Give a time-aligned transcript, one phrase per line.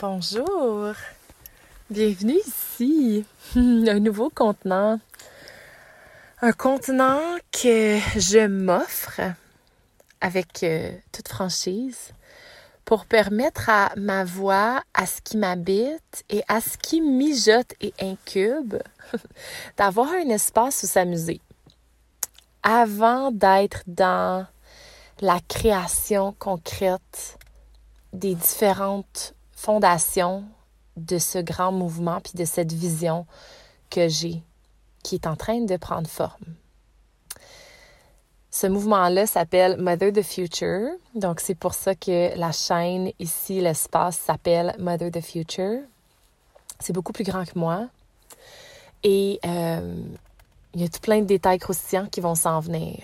[0.00, 0.92] Bonjour,
[1.90, 3.24] bienvenue ici.
[3.56, 5.00] Un nouveau contenant.
[6.40, 7.20] Un contenant
[7.50, 9.20] que je m'offre
[10.20, 12.12] avec euh, toute franchise
[12.84, 17.92] pour permettre à ma voix, à ce qui m'habite et à ce qui mijote et
[18.00, 18.76] incube
[19.76, 21.40] d'avoir un espace où s'amuser.
[22.62, 24.46] Avant d'être dans
[25.20, 27.36] la création concrète
[28.12, 30.44] des différentes fondation
[30.96, 33.26] de ce grand mouvement puis de cette vision
[33.90, 34.40] que j'ai
[35.02, 36.54] qui est en train de prendre forme.
[38.50, 40.90] Ce mouvement-là s'appelle Mother the Future.
[41.14, 45.80] Donc, c'est pour ça que la chaîne ici, l'espace, s'appelle Mother the Future.
[46.78, 47.88] C'est beaucoup plus grand que moi.
[49.02, 50.02] Et euh,
[50.74, 53.02] il y a tout plein de détails croustillants qui vont s'en venir.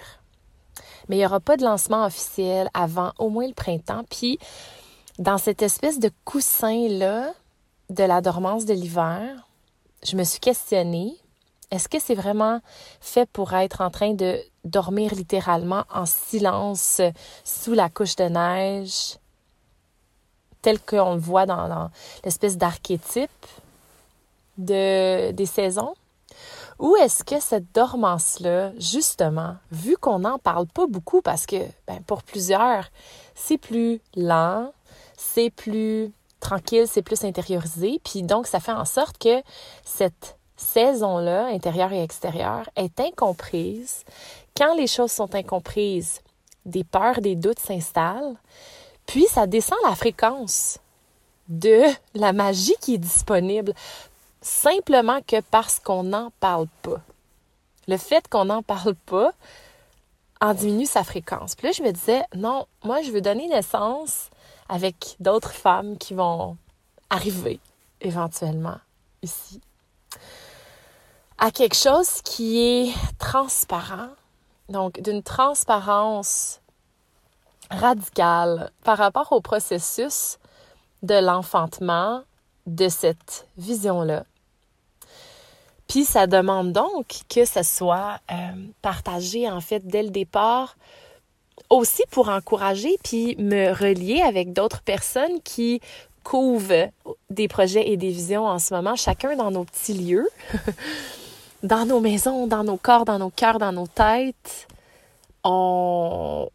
[1.08, 4.04] Mais il n'y aura pas de lancement officiel avant au moins le printemps.
[4.08, 4.38] Puis,
[5.18, 7.32] dans cette espèce de coussin-là
[7.90, 9.48] de la dormance de l'hiver,
[10.02, 11.16] je me suis questionnée,
[11.70, 12.60] est-ce que c'est vraiment
[13.00, 17.00] fait pour être en train de dormir littéralement en silence
[17.44, 19.18] sous la couche de neige,
[20.62, 21.90] tel qu'on le voit dans,
[22.24, 23.30] l'espèce d'archétype
[24.58, 25.94] de, des saisons?
[26.80, 31.56] Ou est-ce que cette dormance-là, justement, vu qu'on n'en parle pas beaucoup parce que
[31.86, 32.90] ben, pour plusieurs,
[33.34, 34.72] c'est plus lent,
[35.32, 38.00] c'est plus tranquille, c'est plus intériorisé.
[38.04, 39.42] Puis donc, ça fait en sorte que
[39.84, 44.04] cette saison-là, intérieure et extérieure, est incomprise.
[44.56, 46.20] Quand les choses sont incomprises,
[46.64, 48.36] des peurs, des doutes s'installent.
[49.06, 50.78] Puis, ça descend la fréquence
[51.48, 51.82] de
[52.14, 53.74] la magie qui est disponible
[54.40, 57.00] simplement que parce qu'on n'en parle pas.
[57.86, 59.32] Le fait qu'on n'en parle pas
[60.40, 61.54] en diminue sa fréquence.
[61.54, 64.30] Puis là, je me disais, non, moi, je veux donner naissance
[64.68, 66.56] avec d'autres femmes qui vont
[67.10, 67.60] arriver
[68.00, 68.78] éventuellement
[69.22, 69.60] ici
[71.38, 74.08] à quelque chose qui est transparent,
[74.68, 76.60] donc d'une transparence
[77.70, 80.38] radicale par rapport au processus
[81.02, 82.22] de l'enfantement
[82.66, 84.24] de cette vision-là.
[85.88, 90.76] Puis ça demande donc que ce soit euh, partagé en fait dès le départ
[91.70, 95.80] aussi pour encourager puis me relier avec d'autres personnes qui
[96.22, 96.88] couvrent
[97.30, 100.28] des projets et des visions en ce moment, chacun dans nos petits lieux,
[101.62, 104.66] dans nos maisons, dans nos corps, dans nos cœurs, dans nos têtes.
[105.44, 106.48] On,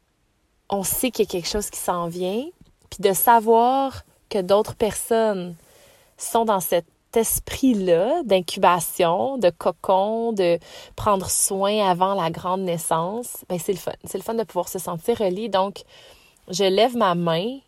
[0.70, 2.46] on sait qu'il y a quelque chose qui s'en vient,
[2.90, 5.56] puis de savoir que d'autres personnes
[6.18, 10.60] sont dans cette esprit-là d'incubation, de cocon, de
[10.96, 13.94] prendre soin avant la grande naissance, ben c'est le fun.
[14.04, 15.50] C'est le fun de pouvoir se sentir relié.
[15.50, 15.84] Donc,
[16.50, 17.60] je lève ma main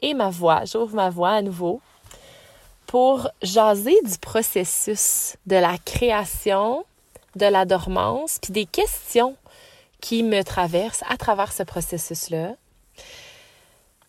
[0.00, 1.80] et ma voix, j'ouvre ma voix à nouveau
[2.86, 6.84] pour jaser du processus de la création,
[7.36, 9.36] de la dormance, puis des questions
[10.00, 12.54] qui me traversent à travers ce processus-là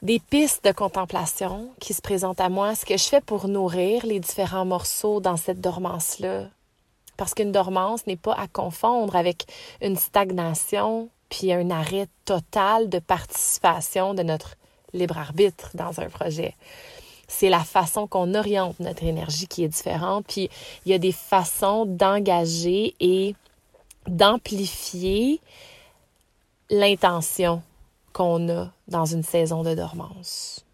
[0.01, 4.05] des pistes de contemplation qui se présentent à moi, ce que je fais pour nourrir
[4.05, 6.45] les différents morceaux dans cette dormance-là?
[7.17, 9.45] Parce qu'une dormance n'est pas à confondre avec
[9.81, 14.55] une stagnation puis un arrêt total de participation de notre
[14.93, 16.55] libre arbitre dans un projet.
[17.27, 20.25] C'est la façon qu'on oriente notre énergie qui est différente.
[20.27, 20.49] Puis
[20.85, 23.35] il y a des façons d'engager et
[24.07, 25.39] d'amplifier
[26.69, 27.61] l'intention
[28.13, 30.65] qu'on a dans une saison de dormance.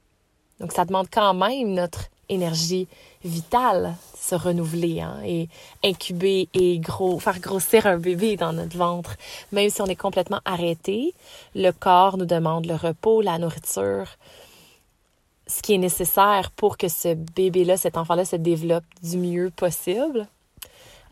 [0.60, 2.88] Donc, ça demande quand même notre énergie
[3.24, 5.48] vitale se renouveler hein, et
[5.84, 9.16] incuber et gros, faire grossir un bébé dans notre ventre.
[9.52, 11.14] Même si on est complètement arrêté,
[11.56, 14.08] le corps nous demande le repos, la nourriture,
[15.48, 20.28] ce qui est nécessaire pour que ce bébé-là, cet enfant-là se développe du mieux possible.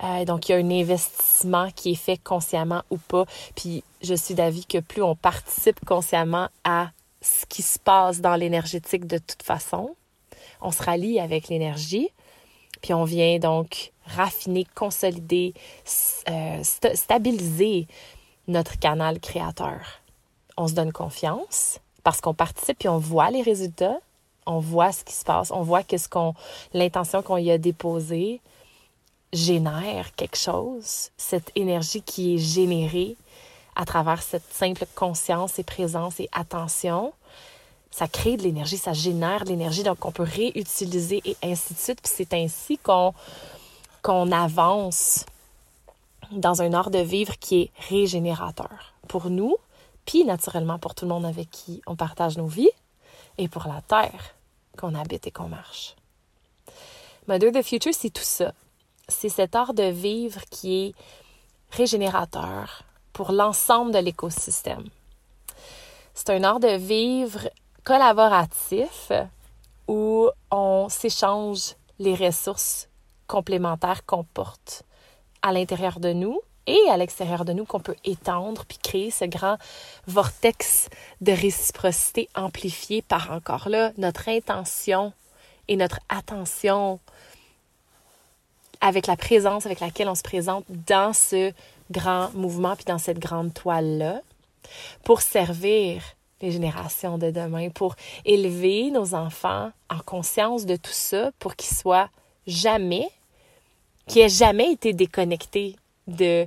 [0.03, 3.25] Euh, donc, il y a un investissement qui est fait consciemment ou pas.
[3.55, 6.89] Puis, je suis d'avis que plus on participe consciemment à
[7.21, 9.95] ce qui se passe dans l'énergétique de toute façon,
[10.61, 12.09] on se rallie avec l'énergie.
[12.81, 15.53] Puis, on vient donc raffiner, consolider,
[16.29, 17.87] euh, stabiliser
[18.47, 20.01] notre canal créateur.
[20.57, 23.97] On se donne confiance parce qu'on participe et on voit les résultats,
[24.45, 26.33] on voit ce qui se passe, on voit qu'est-ce qu'on,
[26.73, 28.41] l'intention qu'on y a déposée,
[29.35, 33.15] génère quelque chose, cette énergie qui est générée
[33.75, 37.13] à travers cette simple conscience et présence et attention,
[37.91, 41.79] ça crée de l'énergie, ça génère de l'énergie, donc on peut réutiliser et ainsi de
[41.79, 42.01] suite.
[42.01, 45.25] Puis c'est ainsi qu'on avance
[46.31, 49.55] dans un art de vivre qui est régénérateur pour nous,
[50.05, 52.69] puis naturellement pour tout le monde avec qui on partage nos vies,
[53.37, 54.35] et pour la terre
[54.77, 55.95] qu'on habite et qu'on marche.
[57.27, 58.53] Mother the Future, c'est tout ça.
[59.07, 60.93] C'est cet art de vivre qui est
[61.71, 64.85] régénérateur pour l'ensemble de l'écosystème.
[66.13, 67.49] C'est un art de vivre
[67.83, 69.11] collaboratif
[69.87, 72.89] où on s'échange les ressources
[73.27, 74.83] complémentaires qu'on porte
[75.41, 79.25] à l'intérieur de nous et à l'extérieur de nous qu'on peut étendre puis créer ce
[79.25, 79.57] grand
[80.07, 80.89] vortex
[81.21, 85.13] de réciprocité amplifié par encore là notre intention
[85.67, 86.99] et notre attention
[88.81, 91.51] avec la présence avec laquelle on se présente dans ce
[91.91, 94.21] grand mouvement puis dans cette grande toile là
[95.03, 96.01] pour servir
[96.41, 97.95] les générations de demain, pour
[98.25, 102.09] élever nos enfants en conscience de tout ça, pour qu'ils soient
[102.45, 103.09] jamais,
[104.07, 105.75] qu'ils aient jamais été déconnectés
[106.07, 106.45] de,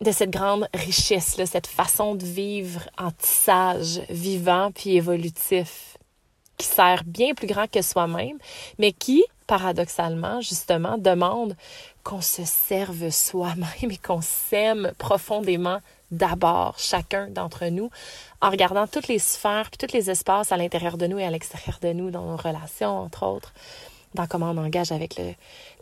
[0.00, 5.98] de cette grande richesse-là, cette façon de vivre en tissage vivant puis évolutif,
[6.56, 8.38] qui sert bien plus grand que soi-même,
[8.78, 11.56] mais qui, paradoxalement, justement, demande
[12.04, 15.80] qu'on se serve soi-même et qu'on s'aime profondément
[16.12, 17.90] d'abord, chacun d'entre nous,
[18.40, 21.30] en regardant toutes les sphères puis tous les espaces à l'intérieur de nous et à
[21.30, 23.52] l'extérieur de nous, dans nos relations, entre autres,
[24.14, 25.32] dans comment on engage avec le,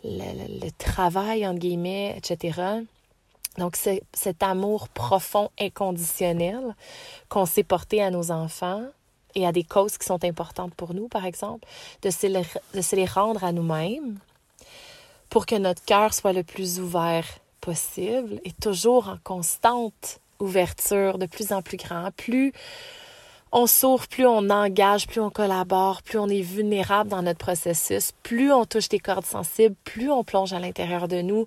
[0.03, 2.61] le, travail, entre guillemets, etc.
[3.57, 3.77] Donc,
[4.13, 6.75] cet amour profond, inconditionnel
[7.29, 8.83] qu'on sait porter à nos enfants
[9.37, 11.67] et à des causes qui sont importantes pour nous, par exemple,
[12.01, 12.41] de se les,
[12.73, 14.17] de se les rendre à nous-mêmes
[15.29, 17.27] pour que notre cœur soit le plus ouvert
[17.61, 22.09] possible et toujours en constante ouverture, de plus en plus grand.
[22.15, 22.51] Plus
[23.51, 28.13] on s'ouvre, plus on engage, plus on collabore, plus on est vulnérable dans notre processus,
[28.23, 31.45] plus on touche des cordes sensibles, plus on plonge à l'intérieur de nous,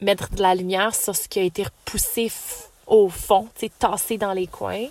[0.00, 2.32] mettre de la lumière sur ce qui a été repoussé
[2.88, 3.48] au fond,
[3.78, 4.88] tassé dans les coins.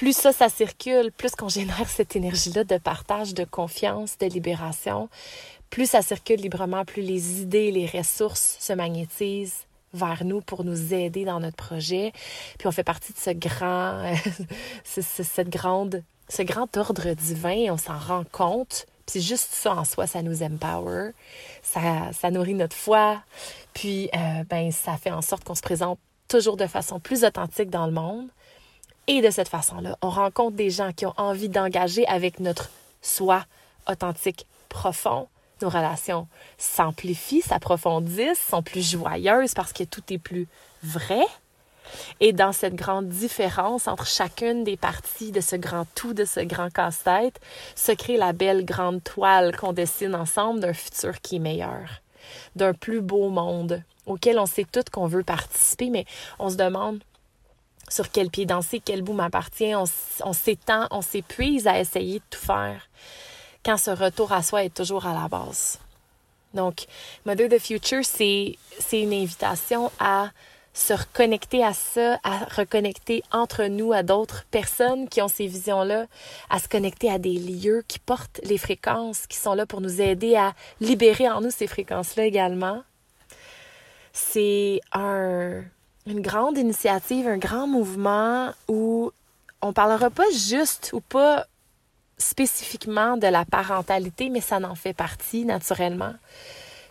[0.00, 5.10] Plus ça, ça circule, plus qu'on génère cette énergie-là de partage, de confiance, de libération,
[5.68, 10.94] plus ça circule librement, plus les idées, les ressources se magnétisent vers nous pour nous
[10.94, 12.14] aider dans notre projet.
[12.58, 14.10] Puis on fait partie de ce grand,
[14.84, 18.86] cette grande, ce grand ordre divin, on s'en rend compte.
[19.04, 21.10] Puis juste ça en soi, ça nous empower,
[21.62, 23.22] ça, ça nourrit notre foi.
[23.74, 27.68] Puis euh, ben ça fait en sorte qu'on se présente toujours de façon plus authentique
[27.68, 28.28] dans le monde.
[29.12, 32.70] Et de cette façon-là, on rencontre des gens qui ont envie d'engager avec notre
[33.02, 33.44] soi
[33.88, 35.26] authentique profond,
[35.62, 36.28] nos relations
[36.58, 40.46] s'amplifient, s'approfondissent, sont plus joyeuses parce que tout est plus
[40.84, 41.24] vrai.
[42.20, 46.38] Et dans cette grande différence entre chacune des parties de ce grand tout, de ce
[46.38, 47.40] grand casse-tête,
[47.74, 52.00] se crée la belle grande toile qu'on dessine ensemble d'un futur qui est meilleur,
[52.54, 56.04] d'un plus beau monde auquel on sait toutes qu'on veut participer, mais
[56.38, 57.00] on se demande
[57.90, 62.38] sur quel pied danser, quel bout m'appartient, on, s'étend, on s'épuise à essayer de tout
[62.38, 62.88] faire
[63.64, 65.78] quand ce retour à soi est toujours à la base.
[66.54, 66.86] Donc,
[67.26, 68.56] Mother the Future, c'est
[68.92, 70.30] une invitation à
[70.72, 76.06] se reconnecter à ça, à reconnecter entre nous à d'autres personnes qui ont ces visions-là,
[76.48, 80.00] à se connecter à des lieux qui portent les fréquences, qui sont là pour nous
[80.00, 82.82] aider à libérer en nous ces fréquences-là également.
[84.12, 85.62] C'est un,
[86.10, 89.12] une grande initiative, un grand mouvement où
[89.62, 91.46] on parlera pas juste ou pas
[92.18, 96.14] spécifiquement de la parentalité, mais ça n'en fait partie naturellement.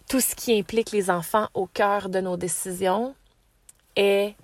[0.10, 3.14] Tout ce qui implique les enfants au cœur de nos décisions
[3.96, 4.36] est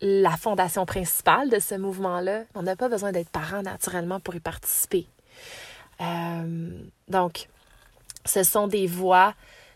[0.00, 2.44] la fondation principale de ce mouvement-là.
[2.54, 5.06] On n'a pas besoin d'être parent naturellement pour y participer.
[6.00, 6.70] Euh,
[7.08, 7.48] donc,
[8.24, 9.34] ce sont des voix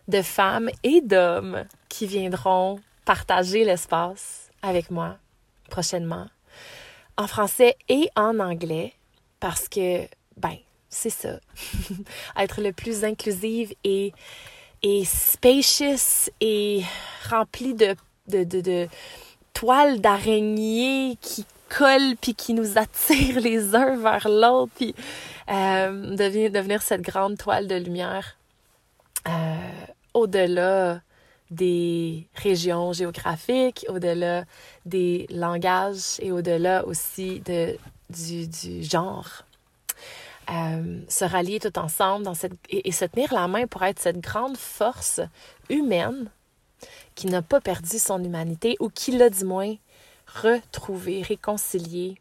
[0.09, 5.17] de femmes et d'hommes qui viendront partager l'espace avec moi
[5.69, 6.27] prochainement,
[7.17, 8.93] en français et en anglais,
[9.41, 10.07] parce que
[10.37, 10.57] ben,
[10.89, 11.41] c'est ça.
[12.39, 14.13] Être le plus inclusive et,
[14.83, 16.83] et spacious et
[17.29, 17.97] rempli de,
[18.29, 18.89] de, de,
[19.53, 24.95] toiles d'araignée qui collent puis qui nous attirent les uns vers l'autre puis
[25.51, 28.37] euh, devenir, devenir cette grande toile de lumière
[29.29, 29.57] euh,
[30.13, 31.01] au-delà
[31.51, 34.45] des régions géographiques, au-delà
[34.87, 37.77] des langages et au-delà aussi de,
[38.11, 39.45] du, du genre.
[40.51, 44.21] Euh, se rallier tout ensemble dans cette, et, se tenir la main pour être cette
[44.21, 45.21] grande force
[45.71, 46.31] humaine
[47.15, 49.75] qui n'a pas perdu son humanité ou qui l'a du moins
[50.27, 52.21] retrouvé, réconcilié.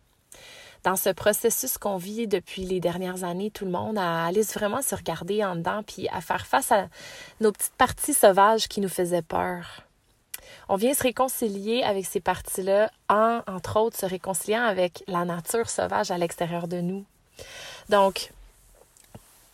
[0.84, 4.82] Dans ce processus qu'on vit depuis les dernières années, tout le monde, à aller vraiment
[4.82, 6.88] se regarder en dedans puis à faire face à
[7.40, 9.84] nos petites parties sauvages qui nous faisaient peur.
[10.68, 15.70] On vient se réconcilier avec ces parties-là en, entre autres, se réconciliant avec la nature
[15.70, 17.06] sauvage à l'extérieur de nous.
[17.90, 18.32] Donc,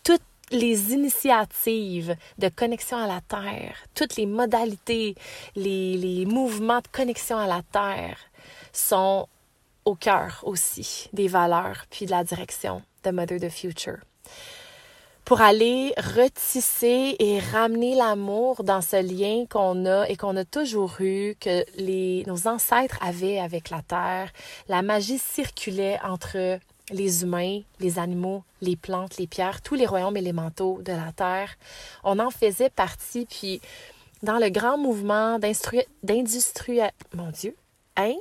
[0.04, 5.16] toutes les initiatives de connexion à la Terre, toutes les modalités,
[5.56, 8.18] les, les mouvements de connexion à la Terre
[8.74, 9.28] sont
[9.90, 13.98] au cœur aussi des valeurs puis de la direction de Mother the Future.
[15.26, 20.96] Pour aller retisser et ramener l'amour dans ce lien qu'on a et qu'on a toujours
[21.00, 24.32] eu, que les, nos ancêtres avaient avec la Terre.
[24.68, 26.60] La magie circulait entre
[26.92, 31.56] les humains, les animaux, les plantes, les pierres, tous les royaumes élémentaux de la Terre.
[32.04, 33.62] On en faisait partie, puis
[34.24, 36.82] dans le grand mouvement d'industrie...
[37.14, 37.56] Mon Dieu,
[37.98, 38.16] hein?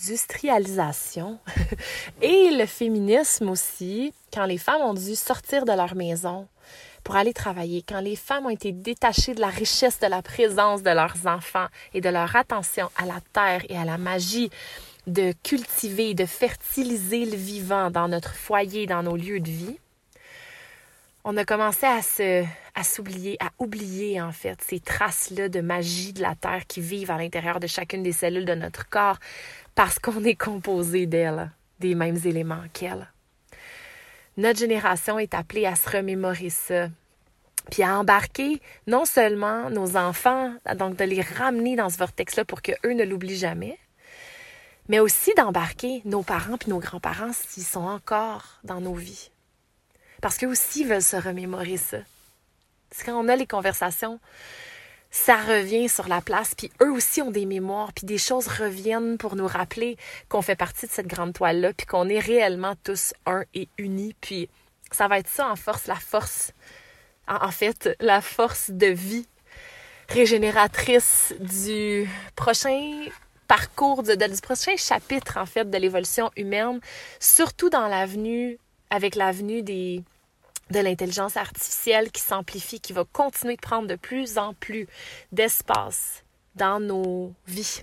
[0.00, 1.38] Industrialisation
[2.22, 6.48] et le féminisme aussi, quand les femmes ont dû sortir de leur maison
[7.04, 10.82] pour aller travailler, quand les femmes ont été détachées de la richesse de la présence
[10.82, 14.50] de leurs enfants et de leur attention à la terre et à la magie
[15.06, 19.78] de cultiver, de fertiliser le vivant dans notre foyer, dans nos lieux de vie,
[21.24, 26.14] on a commencé à se, à s'oublier, à oublier en fait ces traces-là de magie
[26.14, 29.18] de la terre qui vivent à l'intérieur de chacune des cellules de notre corps,
[29.74, 33.10] parce qu'on est composé d'elle, des mêmes éléments qu'elle.
[34.36, 36.88] Notre génération est appelée à se remémorer ça,
[37.70, 42.62] puis à embarquer non seulement nos enfants, donc de les ramener dans ce vortex-là pour
[42.62, 43.78] qu'eux ne l'oublient jamais,
[44.88, 49.30] mais aussi d'embarquer nos parents puis nos grands-parents s'ils sont encore dans nos vies.
[50.20, 51.98] Parce qu'eux aussi veulent se remémorer ça.
[52.90, 54.20] C'est quand on a les conversations
[55.10, 59.18] ça revient sur la place, puis eux aussi ont des mémoires, puis des choses reviennent
[59.18, 59.96] pour nous rappeler
[60.28, 64.14] qu'on fait partie de cette grande toile-là, puis qu'on est réellement tous un et unis,
[64.20, 64.48] puis
[64.92, 66.52] ça va être ça en force, la force,
[67.28, 69.26] en fait, la force de vie
[70.08, 73.06] régénératrice du prochain
[73.46, 76.80] parcours, du prochain chapitre, en fait, de l'évolution humaine,
[77.18, 78.58] surtout dans l'avenue,
[78.90, 80.02] avec l'avenue des
[80.70, 84.86] de l'intelligence artificielle qui s'amplifie, qui va continuer de prendre de plus en plus
[85.32, 86.24] d'espace
[86.54, 87.82] dans nos vies,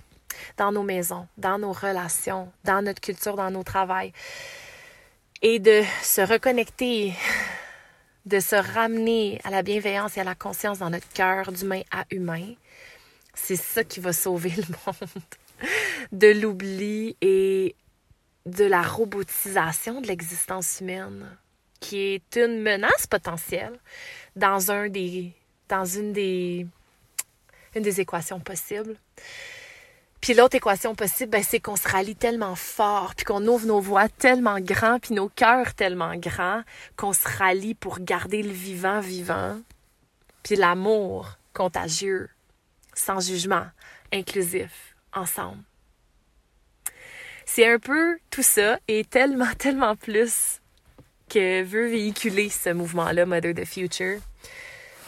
[0.56, 4.12] dans nos maisons, dans nos relations, dans notre culture, dans nos travails.
[5.42, 7.14] Et de se reconnecter,
[8.26, 12.04] de se ramener à la bienveillance et à la conscience dans notre cœur d'humain à
[12.10, 12.54] humain.
[13.34, 15.10] C'est ça qui va sauver le monde
[16.12, 17.76] de l'oubli et
[18.46, 21.38] de la robotisation de l'existence humaine
[21.80, 23.78] qui est une menace potentielle
[24.36, 25.32] dans un des
[25.68, 26.66] dans une des
[27.74, 28.96] une des équations possibles.
[30.20, 33.80] Puis l'autre équation possible, ben, c'est qu'on se rallie tellement fort, puis qu'on ouvre nos
[33.80, 36.62] voix tellement grands, puis nos cœurs tellement grands,
[36.96, 39.60] qu'on se rallie pour garder le vivant vivant,
[40.42, 42.28] puis l'amour contagieux,
[42.94, 43.66] sans jugement,
[44.12, 45.62] inclusif, ensemble.
[47.46, 50.57] C'est un peu tout ça et tellement, tellement plus
[51.28, 54.18] que veut véhiculer ce mouvement-là, Mother the Future,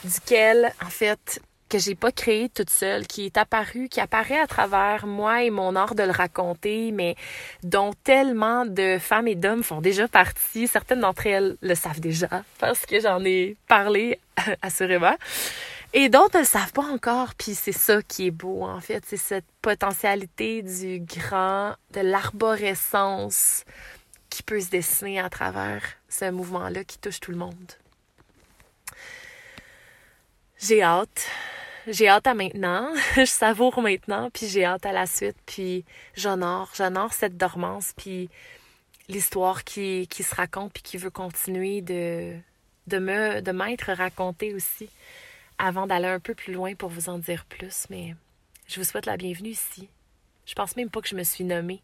[0.04, 4.46] duquel, en fait, que j'ai pas créé toute seule, qui est apparu, qui apparaît à
[4.46, 7.14] travers moi et mon art de le raconter, mais
[7.62, 10.66] dont tellement de femmes et d'hommes font déjà partie.
[10.66, 14.18] Certaines d'entre elles le savent déjà parce que j'en ai parlé
[14.62, 15.14] assurément.
[15.92, 19.02] Et d'autres ne le savent pas encore, puis c'est ça qui est beau en fait,
[19.06, 23.64] c'est cette potentialité du grand, de l'arborescence
[24.30, 27.72] qui peut se dessiner à travers ce mouvement-là qui touche tout le monde.
[30.58, 31.28] J'ai hâte.
[31.86, 32.92] J'ai hâte à maintenant.
[33.16, 35.84] je savoure maintenant, puis j'ai hâte à la suite, puis
[36.14, 38.28] j'honore, j'honore cette dormance, puis
[39.08, 42.36] l'histoire qui, qui se raconte, puis qui veut continuer de,
[42.92, 44.88] me de m'être racontée aussi
[45.58, 47.86] avant d'aller un peu plus loin pour vous en dire plus.
[47.90, 48.14] Mais
[48.68, 49.88] je vous souhaite la bienvenue ici.
[50.46, 51.82] Je pense même pas que je me suis nommée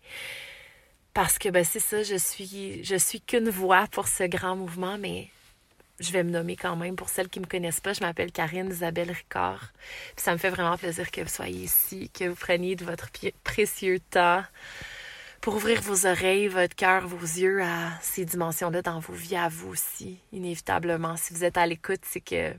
[1.17, 4.99] parce que ben c'est ça, je suis je suis qu'une voix pour ce grand mouvement,
[4.99, 5.31] mais
[5.99, 7.95] je vais me nommer quand même pour celles qui me connaissent pas.
[7.95, 9.73] Je m'appelle Karine Isabelle Ricard.
[10.15, 13.09] Puis ça me fait vraiment plaisir que vous soyez ici, que vous preniez de votre
[13.45, 14.45] précieux temps
[15.41, 19.49] pour ouvrir vos oreilles, votre cœur, vos yeux à ces dimensions-là dans vos vies, à
[19.49, 21.17] vous aussi, inévitablement.
[21.17, 22.53] Si vous êtes à l'écoute, c'est que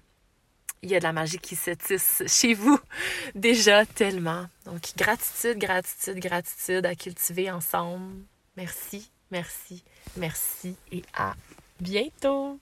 [0.82, 2.80] il y a de la magie qui se tisse chez vous
[3.36, 4.48] déjà tellement.
[4.66, 8.24] Donc, gratitude, gratitude, gratitude à cultiver ensemble.
[8.58, 9.84] Merci, merci,
[10.18, 11.36] merci et à
[11.80, 12.60] bientôt.